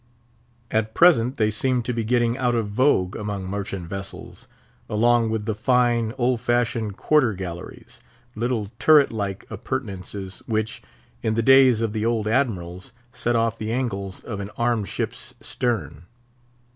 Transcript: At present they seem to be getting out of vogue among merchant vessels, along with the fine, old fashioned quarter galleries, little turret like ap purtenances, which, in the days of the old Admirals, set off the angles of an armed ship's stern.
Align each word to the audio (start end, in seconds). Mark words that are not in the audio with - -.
At 0.71 0.95
present 0.95 1.37
they 1.37 1.51
seem 1.51 1.83
to 1.83 1.93
be 1.93 2.03
getting 2.03 2.35
out 2.35 2.55
of 2.55 2.69
vogue 2.69 3.15
among 3.15 3.45
merchant 3.47 3.87
vessels, 3.87 4.47
along 4.89 5.29
with 5.29 5.45
the 5.45 5.53
fine, 5.53 6.11
old 6.17 6.41
fashioned 6.41 6.97
quarter 6.97 7.33
galleries, 7.33 8.01
little 8.33 8.71
turret 8.79 9.11
like 9.11 9.45
ap 9.51 9.63
purtenances, 9.63 10.39
which, 10.47 10.81
in 11.21 11.35
the 11.35 11.43
days 11.43 11.81
of 11.81 11.93
the 11.93 12.03
old 12.03 12.27
Admirals, 12.27 12.93
set 13.13 13.35
off 13.35 13.59
the 13.59 13.71
angles 13.71 14.21
of 14.21 14.39
an 14.39 14.49
armed 14.57 14.87
ship's 14.87 15.35
stern. 15.39 16.05